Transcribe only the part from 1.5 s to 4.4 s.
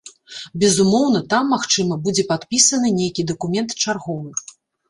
магчыма, будзе падпісаны нейкі дакумент чарговы.